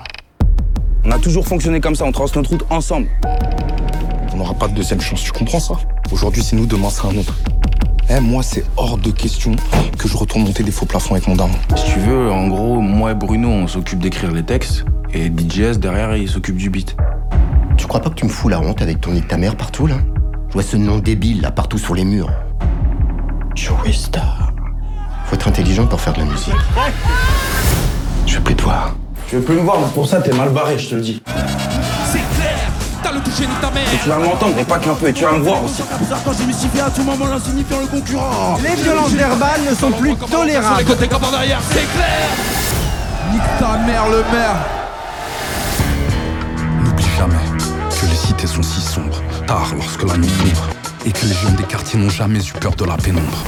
[1.05, 3.09] On a toujours fonctionné comme ça, on trace notre route ensemble.
[4.39, 5.75] On n'aura pas de deuxième chance, tu comprends ça?
[6.13, 7.35] Aujourd'hui c'est nous, demain c'est un autre.
[8.09, 9.57] Eh, moi c'est hors de question
[9.99, 11.51] que je retourne monter des faux plafonds avec mon daron.
[11.75, 15.79] Si tu veux, en gros, moi et Bruno, on s'occupe d'écrire les textes, et DJS
[15.79, 16.97] derrière, il s'occupe du beat.
[17.77, 19.89] Tu crois pas que tu me fous la honte avec ton nique ta mère partout
[19.89, 19.97] là?
[20.51, 22.31] Je vois ce nom débile là partout sur les murs.
[23.57, 24.53] Joey Star.
[25.25, 26.55] Faut être intelligent pour faire de la musique.
[28.25, 28.95] Je veux plus te voir.
[29.29, 31.21] Tu veux plus me voir, mais pour ça, t'es mal barré, je te le dis.
[33.19, 33.83] Le toucher ni ta mère.
[33.93, 35.83] Et tu vas m'entendre, et pas qu'un peu, et tu vas me voir aussi.
[36.25, 38.59] Quand je me suis fait à tout moment l'insignifiant le concurrent.
[38.63, 40.85] Les violences verbales ne sont plus Sur les tolérables.
[40.85, 42.29] côtés comme en arrière, c'est clair.
[43.33, 44.57] Nique ta mère, le maire.
[46.85, 47.35] N'oublie jamais
[48.01, 50.69] que les cités sont si sombres, tard lorsque la nuit sombre,
[51.05, 53.45] et que les jeunes des quartiers n'ont jamais eu peur de la pénombre.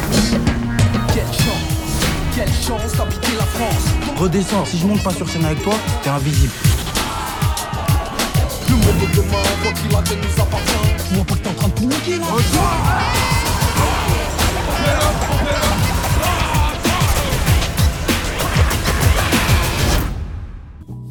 [1.15, 3.85] Quelle chance, quelle chance d'habiter la France.
[4.17, 6.53] Redescends, si je monte pas sur scène avec toi, t'es invisible.
[8.91, 10.73] De demain, quoi qu'il advienne, nous appartient.
[11.09, 12.27] Tu vois pas que t'es en train de niquer là?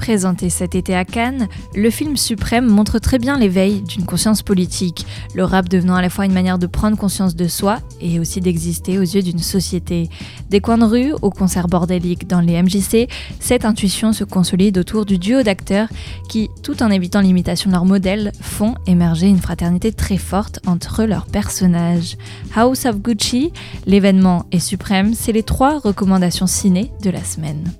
[0.09, 5.05] Présenté cet été à Cannes, le film Suprême montre très bien l'éveil d'une conscience politique,
[5.35, 8.41] le rap devenant à la fois une manière de prendre conscience de soi et aussi
[8.41, 10.09] d'exister aux yeux d'une société.
[10.49, 13.07] Des coins de rue aux concerts bordéliques dans les MJC,
[13.39, 15.89] cette intuition se consolide autour du duo d'acteurs
[16.27, 21.03] qui, tout en évitant l'imitation de leurs modèles, font émerger une fraternité très forte entre
[21.03, 22.17] leurs personnages.
[22.55, 23.53] House of Gucci,
[23.85, 27.71] l'événement et Suprême, c'est les trois recommandations ciné de la semaine.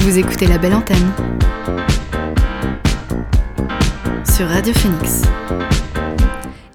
[0.00, 1.12] Vous écoutez la belle antenne
[4.24, 5.22] sur Radio Phoenix.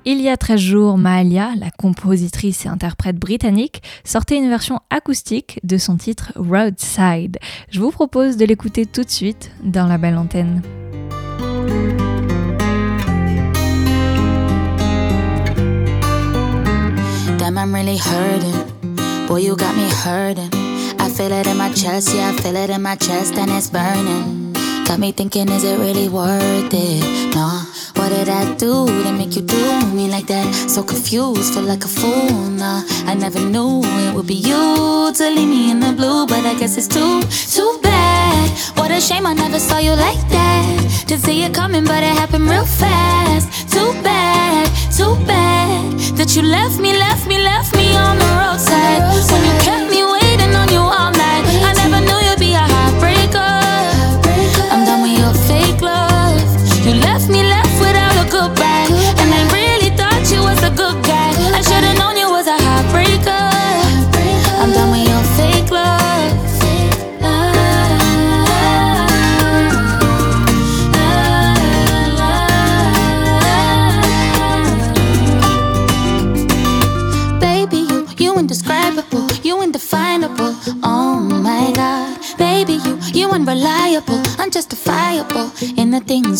[0.05, 5.59] Il y a 13 jours, Mahalia, la compositrice et interprète britannique, sortait une version acoustique
[5.63, 7.39] de son titre Roadside.
[7.71, 10.61] Je vous propose de l'écouter tout de suite dans la belle antenne.
[17.39, 19.27] Damn, I'm really hurting.
[19.27, 20.74] Boy, you got me hurting.
[21.05, 23.69] I feel it in my chest, yeah, I feel it in my chest, and it's
[23.69, 24.53] burning.
[24.85, 27.35] Got me thinking, is it really worth it?
[27.35, 27.61] No.
[27.93, 30.51] What did I do to make you do me like that?
[30.67, 32.49] So confused, feel like a fool.
[32.49, 36.43] Nah, I never knew it would be you to leave me in the blue, but
[36.43, 37.21] I guess it's too,
[37.53, 38.49] too bad.
[38.75, 41.05] What a shame I never saw you like that.
[41.05, 43.69] Didn't see it coming, but it happened real fast.
[43.71, 45.85] Too bad, too bad
[46.17, 48.14] that you left me, left me, left me on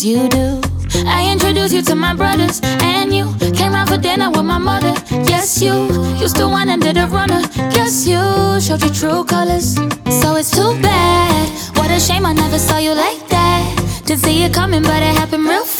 [0.06, 0.60] you do.
[1.04, 4.94] I introduced you to my brothers, and you came round for dinner with my mother.
[5.10, 5.74] Yes, you
[6.16, 7.42] used to wine under the runner.
[7.74, 8.20] Guess you
[8.60, 9.74] showed your true colors.
[10.20, 11.48] So it's too bad.
[11.76, 14.02] What a shame I never saw you like that.
[14.06, 15.75] Didn't see it coming, but it happened real fast.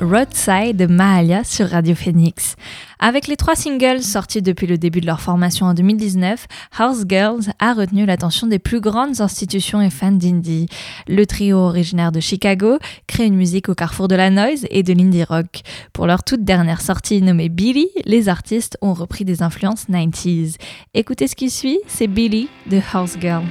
[0.00, 2.56] Roadside Mahalia sur Radio Phoenix.
[2.98, 6.46] Avec les trois singles sortis depuis le début de leur formation en 2019,
[6.76, 10.66] House Girls a retenu l'attention des plus grandes institutions et fans d'indie.
[11.06, 14.92] Le trio originaire de Chicago crée une musique au carrefour de la noise et de
[14.92, 15.60] l'indie rock.
[15.92, 20.56] Pour leur toute dernière sortie nommée Billy, les artistes ont repris des influences 90s.
[20.94, 23.44] Écoutez ce qui suit, c'est Billy de House Girl.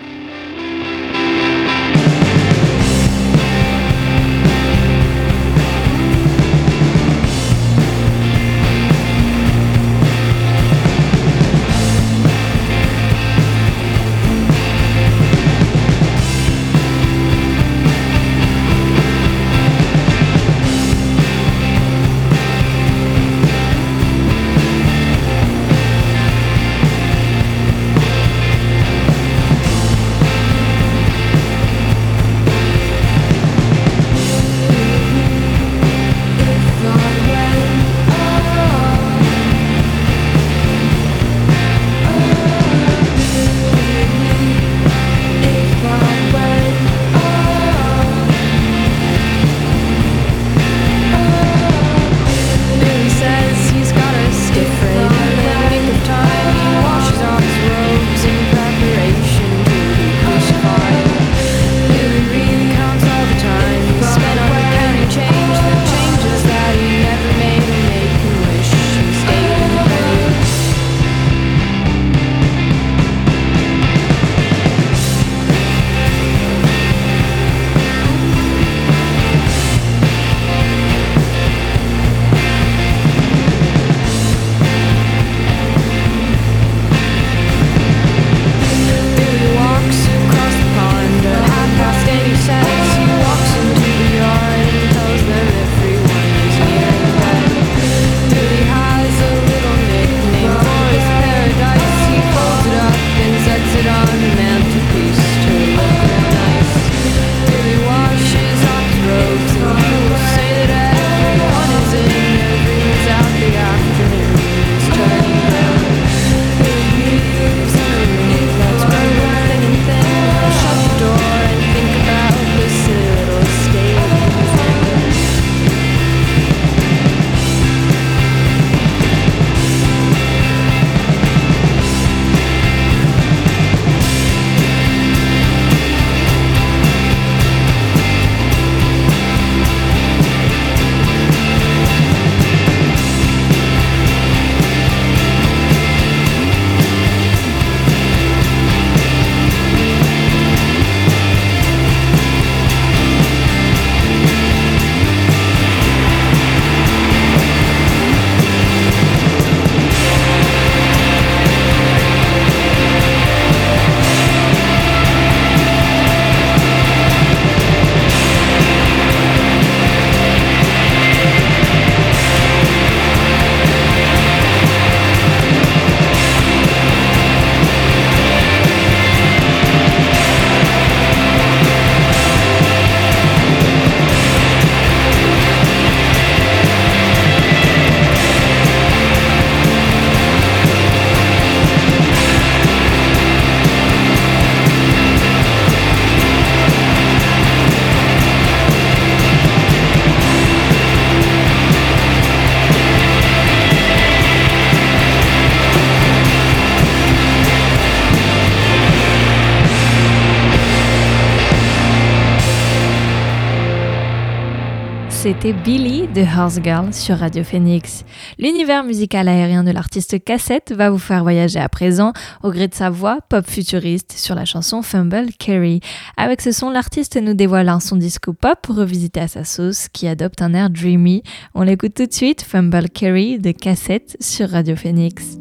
[215.42, 218.04] C'était Billy de Horse Girl sur Radio Phoenix.
[218.38, 222.12] L'univers musical aérien de l'artiste Cassette va vous faire voyager à présent
[222.44, 225.80] au gré de sa voix pop futuriste sur la chanson Fumble Carry.
[226.18, 230.10] Avec ce son, l'artiste nous dévoile un son disco pop revisité à sa sauce qui
[230.10, 231.24] adopte un air dreamy.
[231.56, 235.38] On l'écoute tout de suite, Fumble Carry de Cassette sur Radio Phoenix.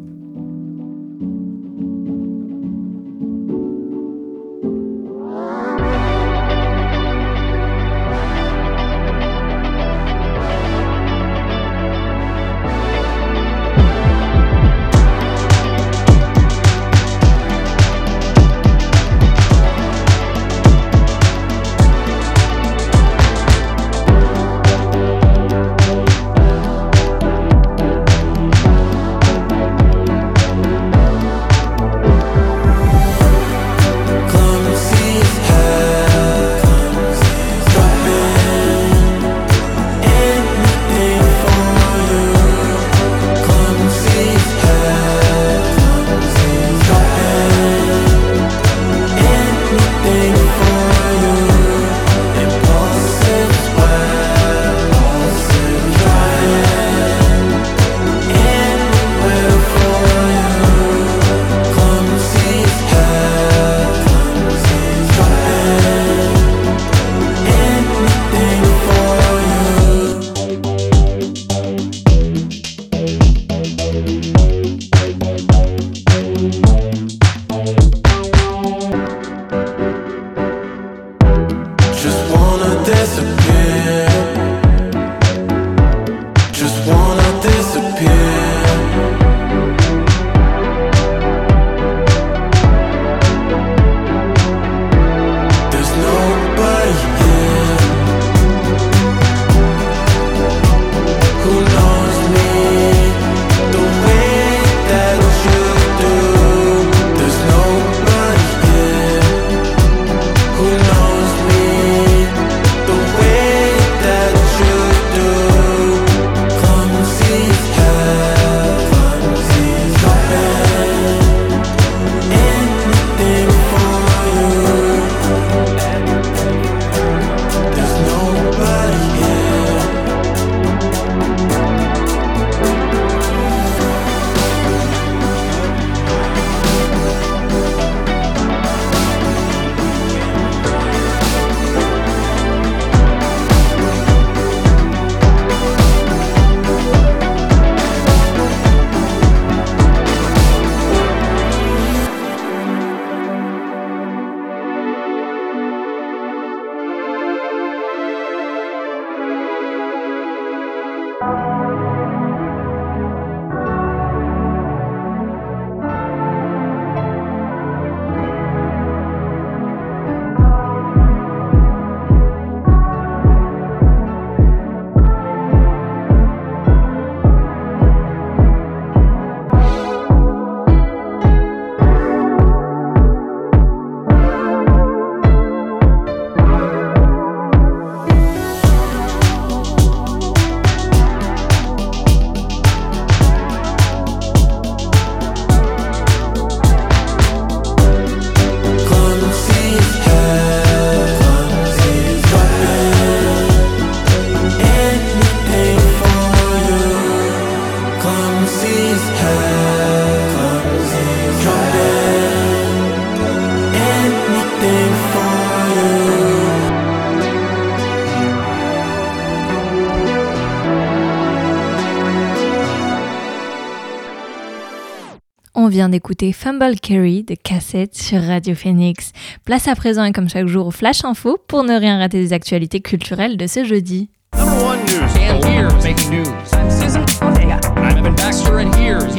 [225.79, 229.13] Vient d'écouter Fumble Carry de Cassette sur Radio Phoenix.
[229.45, 232.33] Place à présent et comme chaque jour au Flash Info pour ne rien rater des
[232.33, 234.09] actualités culturelles de ce jeudi.
[234.35, 234.99] Number one news.
[235.15, 236.27] And here's making news.
[236.51, 237.61] I'm Susan Ortega.
[237.77, 239.15] I'm Evan Baxter, and here's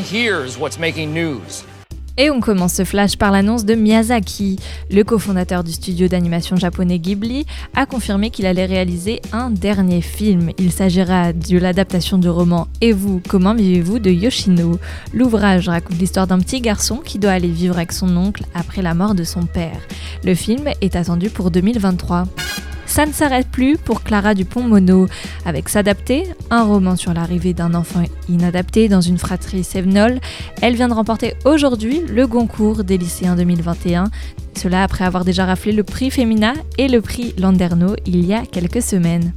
[0.00, 1.64] here's what's making news.
[2.20, 4.58] Et on commence ce flash par l'annonce de Miyazaki.
[4.90, 7.46] Le cofondateur du studio d'animation japonais Ghibli
[7.76, 10.50] a confirmé qu'il allait réaliser un dernier film.
[10.58, 14.80] Il s'agira de l'adaptation du roman Et vous, comment vivez-vous de Yoshino?
[15.14, 18.94] L'ouvrage raconte l'histoire d'un petit garçon qui doit aller vivre avec son oncle après la
[18.94, 19.78] mort de son père.
[20.24, 22.24] Le film est attendu pour 2023.
[22.88, 25.06] Ça ne s'arrête plus pour Clara Dupont-Mono.
[25.44, 30.18] Avec S'adapter, un roman sur l'arrivée d'un enfant inadapté dans une fratrie sévenole,
[30.62, 34.04] elle vient de remporter aujourd'hui le Goncourt des lycéens 2021.
[34.56, 38.42] Cela après avoir déjà raflé le prix Femina et le prix Landerneau il y a
[38.44, 39.32] quelques semaines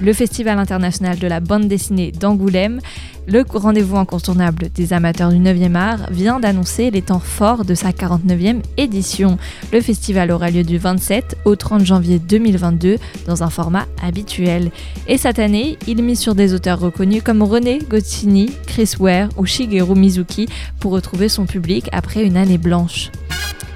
[0.00, 2.80] le Festival international de la bande dessinée d'Angoulême,
[3.26, 7.90] le rendez-vous incontournable des amateurs du 9e art, vient d'annoncer les temps forts de sa
[7.90, 9.38] 49e édition.
[9.72, 12.96] Le festival aura lieu du 27 au 30 janvier 2022
[13.26, 14.70] dans un format habituel.
[15.06, 19.46] Et cette année, il mise sur des auteurs reconnus comme René Goscinny, Chris Ware ou
[19.46, 20.48] Shigeru Mizuki
[20.80, 23.10] pour retrouver son public après une année blanche.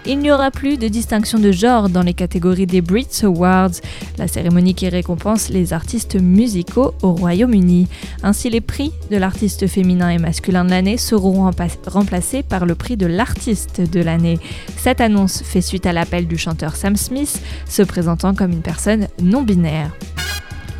[0.07, 3.71] Il n'y aura plus de distinction de genre dans les catégories des Brits Awards,
[4.19, 7.89] la cérémonie qui récompense les artistes musicaux au Royaume-Uni.
[8.23, 11.51] Ainsi, les prix de l'artiste féminin et masculin de l'année seront
[11.87, 14.39] remplacés par le prix de l'artiste de l'année.
[14.77, 19.09] Cette annonce fait suite à l'appel du chanteur Sam Smith, se présentant comme une personne
[19.23, 19.91] non binaire.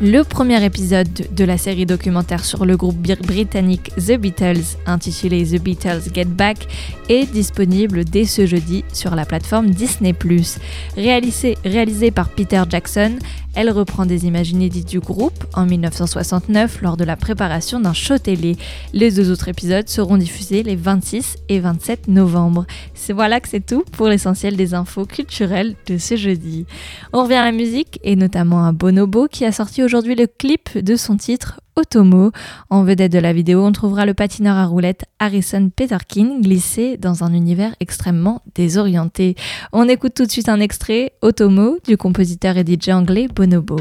[0.01, 5.61] Le premier épisode de la série documentaire sur le groupe britannique The Beatles, intitulé The
[5.61, 6.67] Beatles Get Back,
[7.07, 10.11] est disponible dès ce jeudi sur la plateforme Disney⁇
[10.97, 13.13] Réalisé, par Peter Jackson,
[13.55, 18.17] elle reprend des images inédites du groupe en 1969 lors de la préparation d'un show
[18.17, 18.57] télé.
[18.93, 22.65] Les deux autres épisodes seront diffusés les 26 et 27 novembre.
[22.93, 26.65] C'est voilà que c'est tout pour l'essentiel des infos culturelles de ce jeudi.
[27.13, 30.77] On revient à la musique et notamment à Bonobo qui a sorti aujourd'hui le clip
[30.77, 32.31] de son titre Otomo.
[32.69, 37.23] En vedette de la vidéo, on trouvera le patineur à roulettes Harrison Peterkin glissé dans
[37.23, 39.35] un univers extrêmement désorienté.
[39.73, 43.77] On écoute tout de suite un extrait Otomo du compositeur et DJ anglais Bonobo.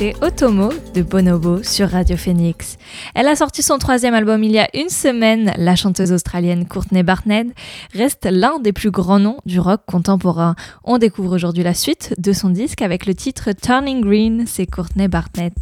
[0.00, 2.78] Otomo de Bonobo sur Radio Phoenix.
[3.16, 5.52] Elle a sorti son troisième album il y a une semaine.
[5.56, 7.48] La chanteuse australienne Courtney Barnett
[7.94, 10.54] reste l'un des plus grands noms du rock contemporain.
[10.84, 14.44] On découvre aujourd'hui la suite de son disque avec le titre Turning Green.
[14.46, 15.54] C'est Courtney Barnett.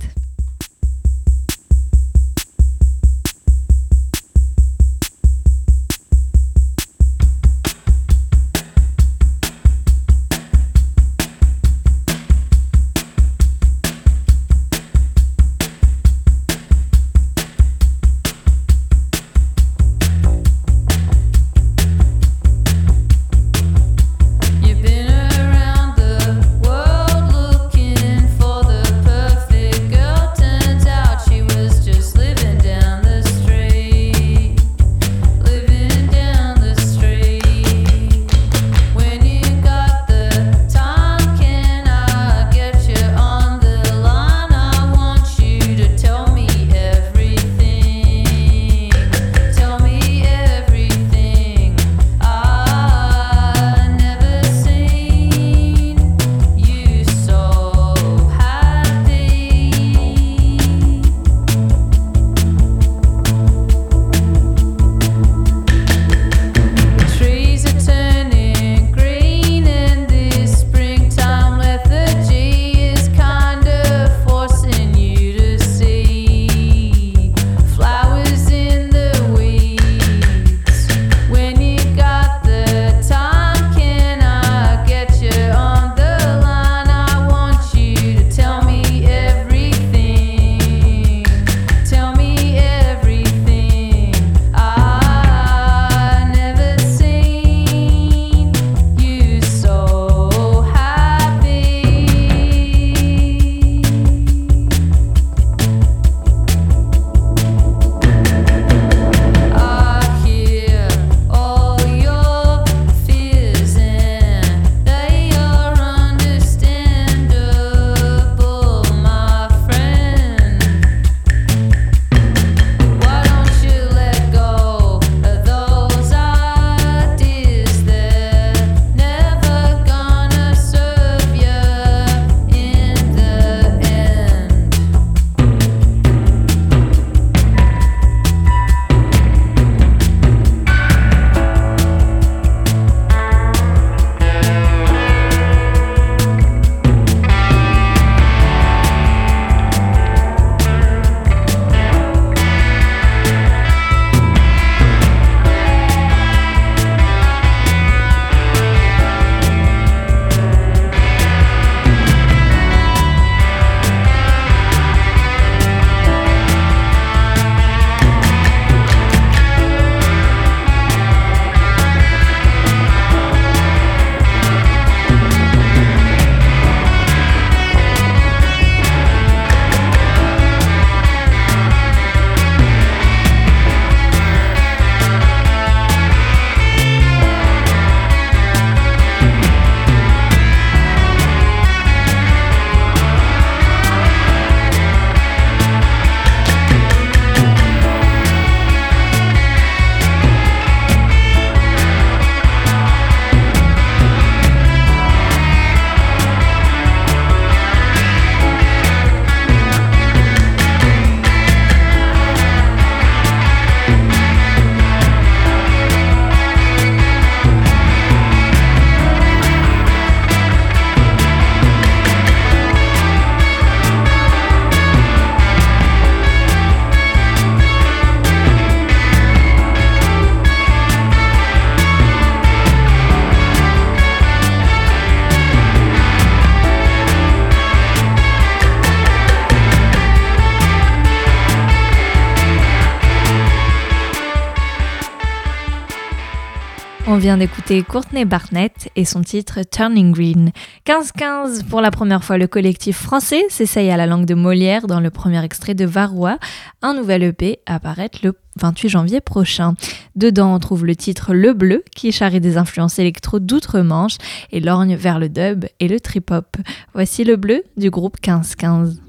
[247.09, 250.51] On vient d'écouter Courtney Barnett et son titre Turning Green.
[250.87, 254.99] 15-15, pour la première fois, le collectif français s'essaye à la langue de Molière dans
[254.99, 256.39] le premier extrait de Varroa.
[256.83, 259.75] Un nouvel EP apparaître le 28 janvier prochain.
[260.17, 264.17] Dedans, on trouve le titre Le Bleu, qui charrie des influences électro d'outre-Manche
[264.51, 266.57] et lorgne vers le dub et le trip-hop.
[266.93, 269.06] Voici Le Bleu du groupe 15-15.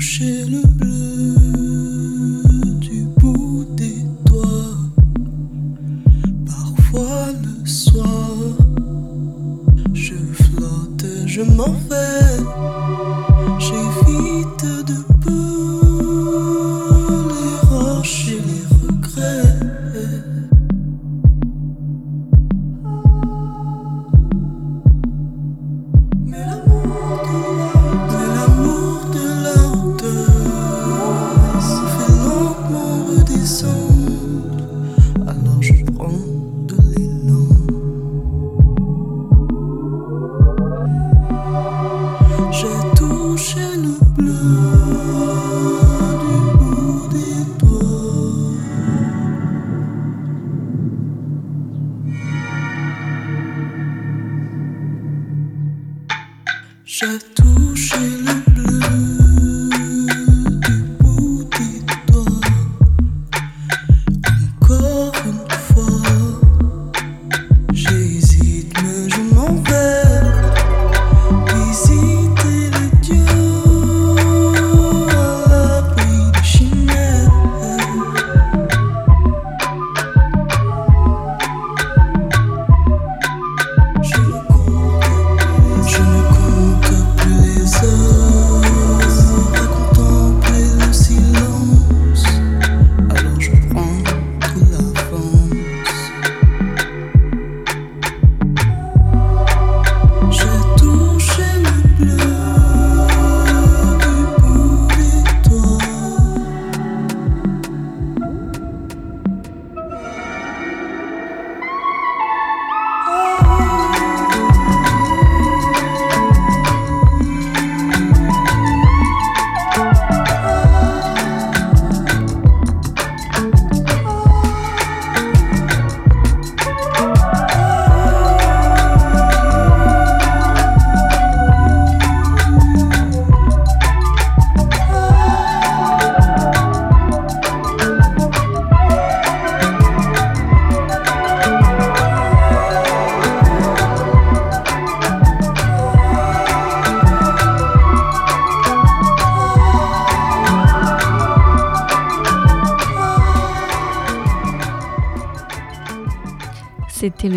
[0.00, 2.42] Touché le bleu
[2.80, 4.78] du bout des doigts.
[6.46, 8.30] Parfois le soir,
[9.92, 12.42] je flotte, je m'en vais.
[13.58, 14.39] J'évite de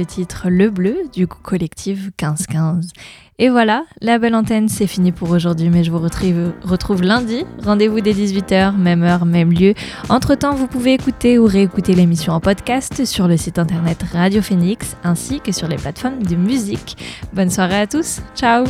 [0.04, 2.92] le titre Le Bleu du collectif 1515.
[3.40, 7.46] Et voilà, la belle antenne, c'est fini pour aujourd'hui, mais je vous retrouve, retrouve lundi.
[7.64, 9.76] Rendez-vous dès 18h, même heure, même lieu.
[10.10, 14.98] Entre-temps, vous pouvez écouter ou réécouter l'émission en podcast sur le site internet Radio Phoenix
[15.06, 16.98] ainsi que sur les plateformes de musique.
[17.32, 18.66] Bonne soirée à tous, ciao